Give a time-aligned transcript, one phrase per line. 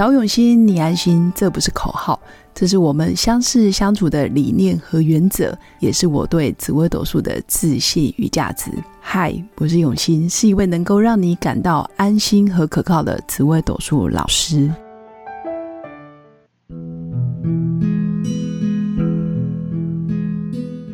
[0.00, 2.18] 找永新，你安心，这不是口号，
[2.54, 8.70] 这是我们相识相处的理念和原则，也是我对紫微斗数的自信与价值。
[8.98, 14.72] 嗨，我是永新，是一位能够让你感到安心和可靠的紫微斗数老师。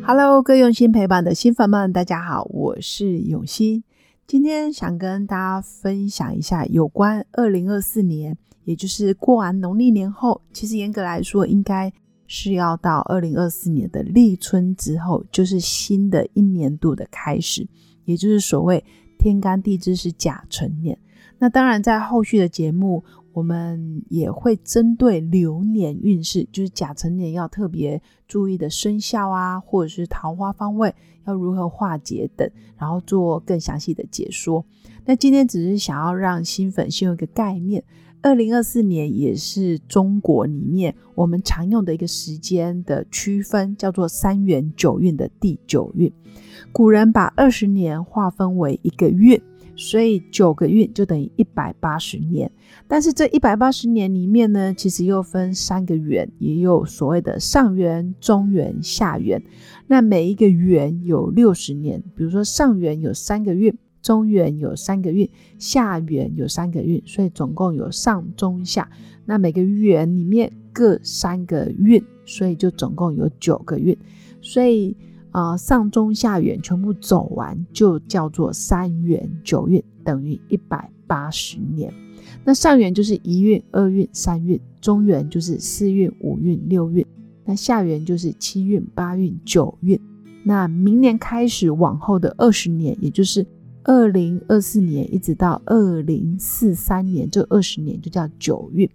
[0.05, 3.85] Hello，各用心陪伴的新粉们，大家好，我是永新。
[4.27, 8.35] 今天想跟大家分享一下有关二零二四年。
[8.67, 11.89] 也就是过完农历年后，其实严格来说，应该
[12.27, 17.65] 是要到二零二四年的立春之后，就是新的一年度的开始，
[18.03, 18.83] 也就是所谓
[19.17, 20.99] 天干地支是甲辰年。
[21.39, 30.93] 那当然，在后续的节目，我们也会针对流年运势，就是甲辰年要特别注意的生肖啊，或者是桃花方位
[31.25, 34.65] 要如何化解等，然后做更详细的解说。
[35.05, 37.81] 那今天只是想要让新粉先有一个概念。
[38.21, 46.11] 二零二四年也是中国里面我们常用的一个时间的区分，叫做三元九运的第九运。
[46.71, 49.39] 古人把二十年划分为一个运，
[49.75, 52.51] 所以九个运就等于一百八十年。
[52.87, 59.41] 但是这一百八十年里面呢，其实又分三个元，也有所谓的上元、中元、下元。
[59.87, 63.73] 那每一个元有六十年，比如说上元有三个月。
[64.07, 68.89] 中元有三个运，下元有三个运，所以总共有上中下。
[69.25, 73.97] 那每个元里面各三个运，所以就总共有九个运。
[74.41, 74.95] 所以
[75.31, 81.93] 啊，上中下元全部走完，就叫做三元九运，等于一百八十年。
[82.45, 87.03] 那上元就是一运、二运、三运；中元就是四运、五运、六运；
[87.43, 89.99] 那下元就是七运、八运、九运。
[90.45, 93.45] 那明年开始往后的二十年，也就是。
[93.87, 98.87] 二零二四年一直到二零四三年，这二十年就叫九运。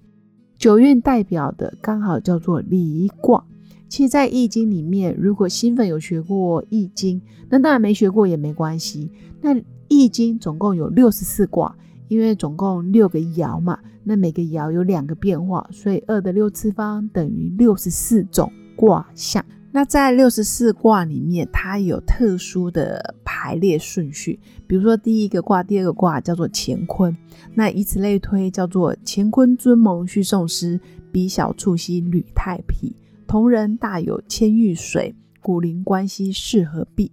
[0.59, 3.43] 九运代表的刚好叫做离卦。
[3.89, 9.11] 其实，在易经里面，如果新粉有学过易经，那当然没学过也没关系。
[9.41, 9.59] 那
[9.89, 11.75] 易经总共有六十四卦，
[12.09, 19.43] 因为总共六个爻嘛，那每个爻有两个变化，所以二的六次方等于六十四种卦象。
[19.75, 27.17] 那在六十四卦里面，它有特殊的排列顺序，比如说第一个卦、第二个卦叫做乾坤，
[27.55, 30.79] 那以此类推，叫做乾坤尊蒙须送师，
[31.11, 32.95] 比小处兮履太皮，
[33.27, 37.11] 同人大有千玉水，古灵关兮适合璧，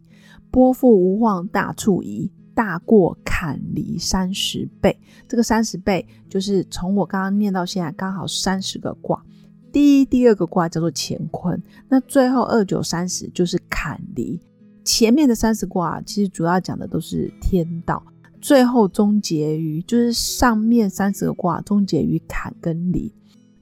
[0.51, 4.99] 波复无晃大处移，大过坎离三十倍。
[5.29, 9.23] 这个三十倍就是从我刚刚念到现在，刚好三十个卦。
[9.71, 14.39] 第一、第二个卦叫做乾坤，那最后二九三十就是坎离。
[14.83, 18.03] 前面的三十卦其实主要讲的都是天道，
[18.41, 23.13] 最后终结于就是上面三十个卦终结于坎跟离。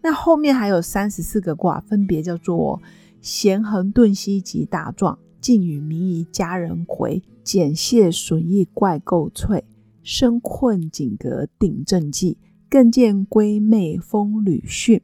[0.01, 2.81] 那后面还有三十四个卦，分别叫做
[3.19, 9.63] 咸恒顿息及大壮，晋与民夷家人回，简谢损益怪构萃，
[10.01, 12.38] 生困景阁顶正纪，
[12.69, 15.01] 更见归妹风履训。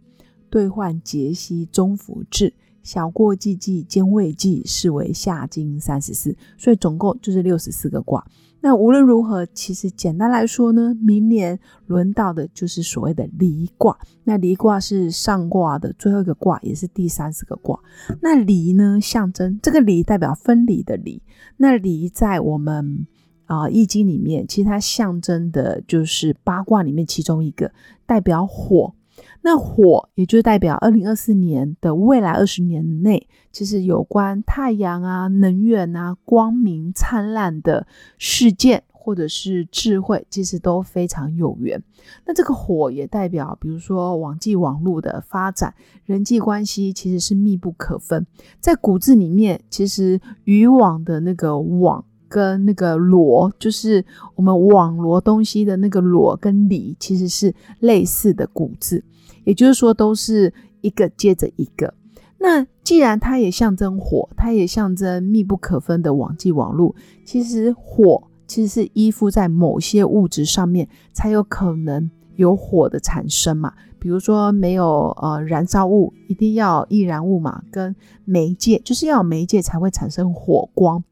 [0.53, 2.53] 兑换节息中福至，
[2.83, 8.23] 小过季季兼未季，视为下经三十四，所以总共就是六十四个卦。
[8.61, 13.97] 那无论如何，其实简单来说呢，明年轮到的就是所谓的离卦。
[14.25, 17.79] 那离卦是上卦的最后一个卦，也是第三十个卦。
[18.21, 21.19] 那离呢，象征这个离代表分离的离。
[21.57, 23.07] 那离在我们
[23.45, 27.71] 啊易经里面，其实它象征的就是八卦里面其中一个，
[28.05, 28.93] 代表火。
[29.41, 37.85] 那火也就代表二零二四年的未来二十年内，其实有关太阳啊、能源啊、光明灿烂的
[38.17, 41.83] 事件，或者是智慧，其实都非常有缘。
[42.25, 45.73] 那这个火也代表，比如说网际网络的发展，
[46.05, 48.25] 人际关系其实是密不可分。
[48.61, 59.03] 在古字里面，其实渔网的那个网跟那个罗，就是我们网罗东西的那个罗跟里，其实是类似的古字。
[59.43, 61.93] 也就是说，都是一个接着一个。
[62.39, 66.95] 那既然它也象征火，它也象征密不可分的网际网络。
[67.23, 73.73] 其实火其实是依附在某些物质上面，才有可能有火的产生嘛。
[73.99, 81.03] 比如说，没有呃燃烧物，一定要易燃物嘛，跟媒介，就是要有媒介才会产生火光。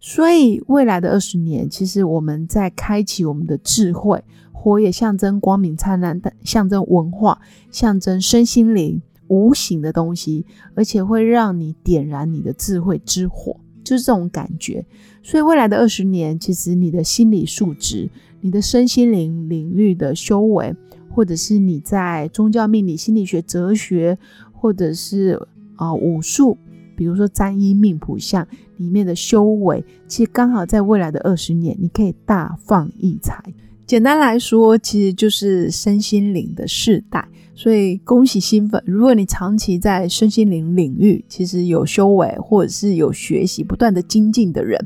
[0.00, 4.22] 所以未来的二十年，其实我们在开启我们的智慧。
[4.52, 7.40] 火也象征光明灿烂，的象征文化，
[7.70, 10.44] 象征身心灵无形的东西，
[10.74, 14.84] 而且会让你点燃你的智慧之火，就是这种感觉。
[15.22, 18.10] 所以未来的二十年，其实你的心理素质、
[18.40, 20.74] 你的身心灵领域的修为，
[21.10, 24.18] 或者是你在宗教命理、心理学、哲学，
[24.52, 25.40] 或者是
[25.76, 26.58] 啊武术，
[26.96, 28.46] 比如说占一命谱相
[28.78, 33.42] 里面的修为，其实刚好在未来的二十年，你可以大放异彩。
[33.86, 37.28] 简单来说，其实就是身心灵的世代。
[37.54, 44.78] 所以恭喜新粉，如果你长期在身心灵领域，其实有修为或者是有学习、不断的精进的人，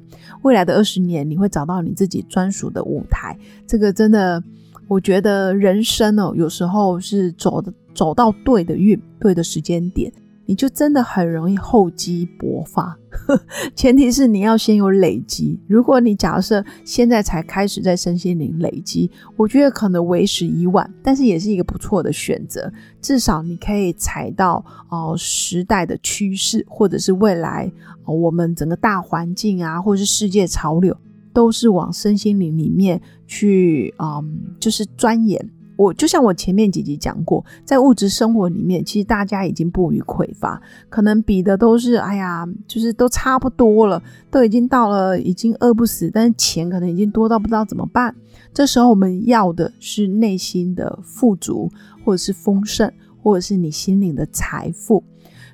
[0.43, 3.37] 未来的二十年，你会找到你自己专属的舞台。
[3.67, 4.41] 这个真的，
[4.87, 10.12] 我觉得人生哦，有时候是走的走到对的运、对的时间点。
[10.50, 12.99] 你就真的很容易厚积薄发，
[13.76, 15.56] 前提是你要先有累积。
[15.69, 22.69] 如果你假设现在才开始在身心灵累积，我觉得可能为时已晚，但是也是一个不错的选择。
[23.00, 27.70] 至少你可以踩到哦时代的趋势，或者是未来
[28.05, 30.97] 我们整个大环境啊，或者是世界潮流，
[31.32, 35.49] 都是往身心灵里面去，嗯，就是钻研。
[35.81, 40.61] 我就像我前面几集讲过，在物质生活里面，其实大家已经不予匮乏，
[40.91, 48.15] 可能比的都是，哎呀，就是都差不多了，都已经到了已经饿不死，但是钱可能已经多到不知道怎么办。
[48.53, 51.71] 这时候我们要的是内心的富足，
[52.05, 55.02] 或者是丰盛，或者是你心灵的财富。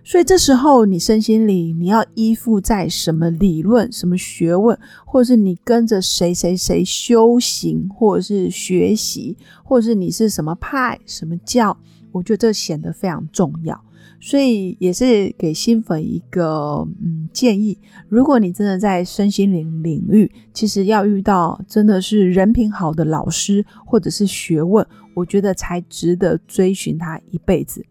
[0.05, 11.77] 所以这时候，你身心里你要依附在什么理论、什么学问，或者是你跟着谁谁谁修行，或者是学习，或者是你是什么派、什么教，
[12.13, 13.83] 我觉得这显得非常重要。
[14.21, 17.79] 所以也是给新粉一个嗯建议：
[18.09, 24.85] 如果你真的在身心灵领域，其实要遇到真的是人品好的老师或者是学问，
[25.15, 27.85] 我觉得才值得追寻他一辈子。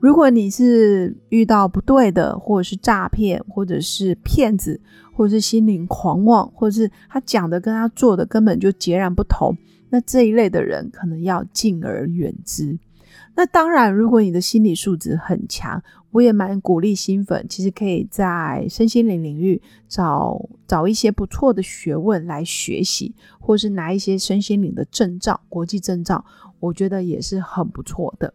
[0.00, 4.80] 如果你是遇到不对的，或者是诈骗，或者是骗子，
[5.14, 9.56] 或者是心灵狂妄，或者是他讲的跟他做的根本就截然不同，
[9.88, 12.78] 那这一类的人可能要敬而远之。
[13.40, 26.22] 那当然，如果你的心理素质很强，我也蛮鼓励新粉，其实可以在身心灵领域找找一些不错的学问来学习，或是拿一些身心灵的证照、国际证照，
[26.58, 28.34] 我觉得也是很不错的。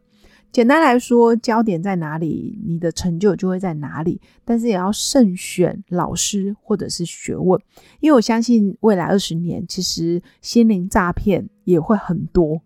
[0.51, 4.19] 简单来说，焦点在哪里，你的成就就会在哪里。
[4.43, 7.61] 但是也要慎选老师或者是学问，
[7.99, 12.59] 因为我相信未来二十年，其实心灵诈骗也会很多。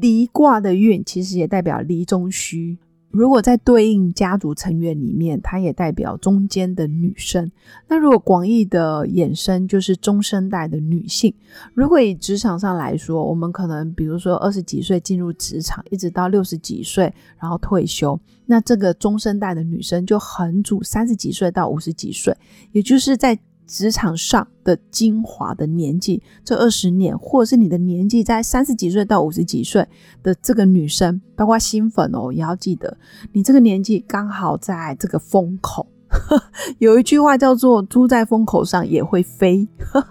[0.00, 2.78] 离卦的运其实也代表离中虚。
[3.10, 7.50] 如果在对应家族成员里面，它也代表中间的女生。
[7.88, 11.32] 那如果广义的衍生，就是中生代的女性。
[11.72, 17.10] 如果以职场上来说，我们可能比如说二十几岁进入职场，一直到六十几岁，
[17.40, 22.36] 然后退休，那这个中生代的女生就很主三十几岁到五十几岁，
[22.72, 23.38] 也就是在。
[23.66, 29.86] 职场上的精华的年纪，这二十年，或者是你的年纪在三十几岁到五十几岁
[30.22, 32.96] 的这个女生，包括新粉哦，也要记得，
[33.32, 35.86] 你这个年纪刚好在这个风口。
[36.78, 39.66] 有一句话叫做“猪在风口上也会飞”，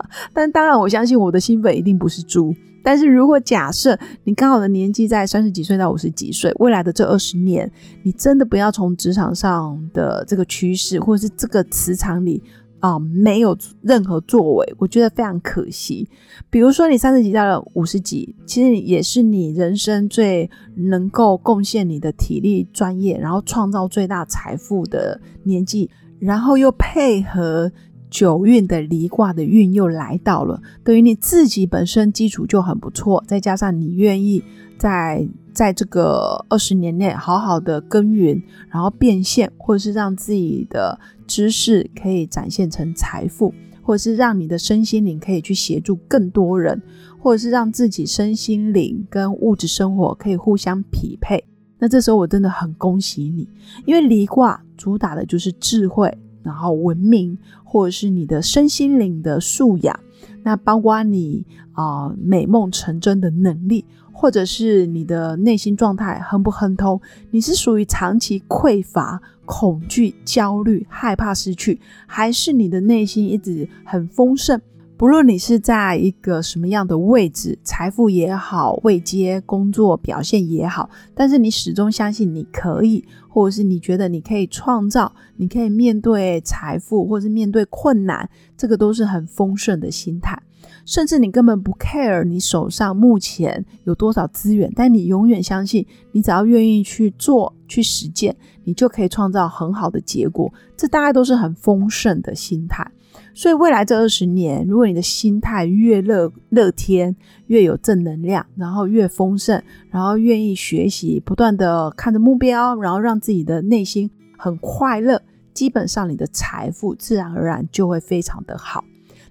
[0.34, 2.54] 但当然，我相信我的新粉一定不是猪。
[2.84, 7.72] 但是如果假设你刚好的年纪在三十几岁到五十几岁，未来的这二十年，
[8.04, 12.44] 你真的不要从职场上的这个趋势，或者是这个磁场里。
[12.80, 16.08] 啊，没有任何作为，我觉得非常可惜。
[16.50, 27.72] 比如说，你三十几到了五十几，其实也是你人生最能够贡献你的体力、专业，然后创造最大财富的年纪，然后又配合
[28.10, 34.44] 九运的离卦的运又来到了，等于你自己本身基础就很不错，再加上你愿意
[34.78, 35.28] 在。
[35.56, 46.82] 在这个二十年内，好好的耕耘，然后变现，或者是让自己的知识可以展现成财富，或者是让你的身心灵可以去协助更多人，
[47.22, 51.42] 或者是让自己身心灵跟物质生活可以互相匹配。
[51.80, 53.48] 那这时候我真的很恭喜你，
[53.86, 59.98] 因为离卦主打的就是智慧，然后文明，或者是你的身心灵的素养，
[60.44, 63.86] 那包括你啊美梦成真的能力。
[64.18, 67.00] 或者是你的内心状态亨不亨通？
[67.32, 74.60] 你是属于长期匮乏、恐惧、焦虑、害怕失去，还是你的内心一直很丰盛？
[74.98, 90.42] 不论你是在一个什么样的位置，财富也好，位阶、工作表现也好，但是你始终相信你可以，或者是你觉得你可以创造，你可以面对财富，或者是面对困难，这个都是很丰盛的心态。
[90.86, 100.54] 甚至你根本不 care 你手上目前有多少资源，但你永远相信，你只要愿意去做、去实践，你就可以创造很好的结果。
[100.78, 102.90] 这大概都是很丰盛的心态。
[103.34, 107.16] 所以未来这二十年，如果你的心态越乐乐天，
[107.48, 115.22] 越有正能量，然后越丰盛，然后愿意学习，不断的看着目标，然后让自己的内心很快乐，
[115.54, 118.84] 基本上你的财富自然而然就会非常的好。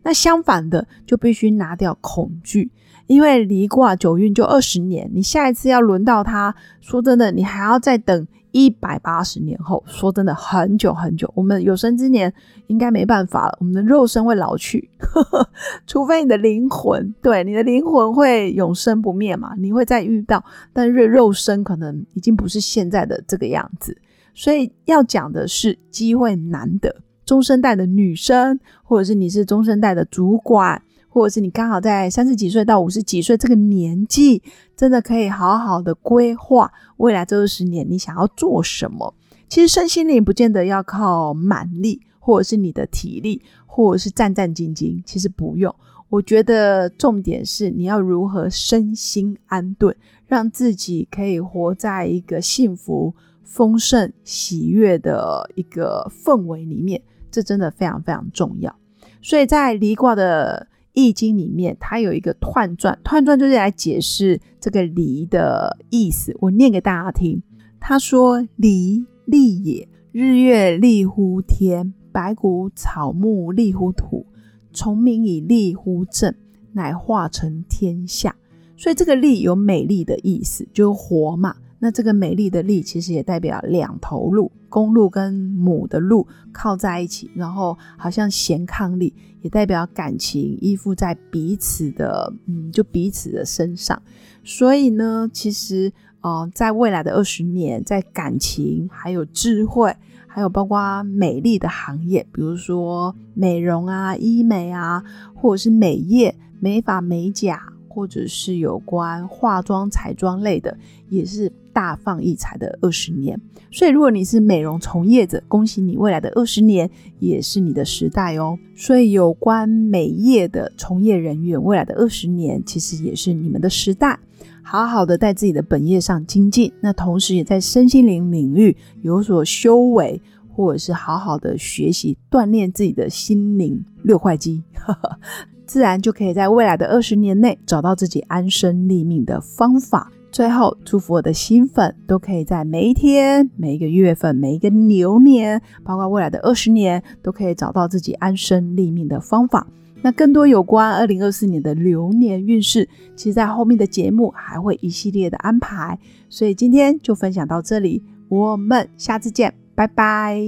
[0.05, 2.71] 那相反的，就必须拿掉恐惧。
[3.07, 9.83] 因为离卦九运就二十年，你下一次要轮到他，说真的，你还要再等一百八十年后。
[9.87, 11.31] 说真的，很久很久。
[11.35, 12.33] 我们有生之年
[12.69, 15.47] 应该没办法了，我们的肉身会老去，呵 呵
[15.87, 20.43] 除非你的灵魂，对，你的灵魂会永生不灭嘛，你会再遇到，
[20.73, 23.95] 但是肉身可能已经不是现在的这个样子。
[24.33, 26.95] 所以要讲的是机会难得，
[27.25, 30.83] 中生代的女生，或者是你是中生代的主管。
[31.09, 34.43] 或者是你刚好在三十几岁到五十几岁这个年纪，
[34.77, 39.15] 真的可以好好的规划未来这二十年你想要做什么。
[39.49, 45.73] 其实身心灵不见得要靠蛮力，或者是你的体力，或者是战战兢兢，其实不用。
[46.09, 49.95] 我觉得重点是你要如何身心安顿，
[50.27, 53.15] 让自己可以活在一个幸福、
[53.45, 57.01] 丰盛、喜悦的一个氛围里面，
[57.35, 58.75] 这真的非常非常重要。
[59.21, 60.69] 所以在离卦的。
[60.97, 66.33] 易经里面，它有一个彖传，彖传就是来解释这个离的意思。
[66.39, 67.43] 我念给大家听。
[67.81, 69.89] 他说：“离，立也。
[70.13, 74.25] 日月立乎天，白骨草木立乎土，
[74.73, 76.33] 虫鸣以立乎正，
[76.75, 78.37] 乃化成天下。”
[78.79, 81.57] 所以这个“立”有美丽的意思，就是活嘛。
[81.81, 89.13] 那这个美丽的“立”其实也代表两头鹿，公鹿跟母的鹿靠在一起，然后好像贤伉俪。
[89.41, 94.03] 也代表感情依附在彼此的，嗯，就彼此的身上。
[94.43, 99.95] 所以呢，其实，呃，在未来的二十年，在感情、还有智慧，
[100.27, 105.05] 还有包括美丽的行业，比如说美容啊、医美啊，
[105.35, 110.77] 或者是美业、美发、美甲，或者是有关化妆、彩妆类的，
[111.09, 111.53] 也是。
[111.75, 113.37] 大放异彩的二十年，
[113.73, 118.57] 所以如果你是美容从业者，恭喜你，未来的二十年也是你的时代哦。
[118.77, 124.17] 所以有关美业的从业人员，未来的二十年其实也是你们的时代，
[124.63, 130.23] 好好的在自己的本业上精进，那同时也在身心灵领域有所修为，
[130.55, 134.63] 或者是好好的学习锻炼自己的心灵六块肌，
[135.67, 140.11] 自然就可以在未来的二十年内找到自己安身立命的方法。
[140.31, 149.65] 最后，祝福我的新粉都可以在每一天、每一个月份、每一个牛年，包括未来的二十年，都可以找到自己安身立命的方法。
[150.03, 155.97] 那更多有关二零二四年的流年运势，其实在后面的节目还会一系列的安排。
[156.29, 160.43] 所以今天就分享到这里，我们下次见，拜拜。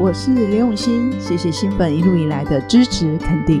[0.00, 3.60] 我是刘永新，谢谢新粉一路以来的支持肯定。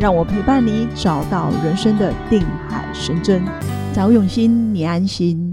[0.00, 3.42] 让我陪伴你，找到人生的定海神针。
[3.92, 5.49] 找永新，你安心。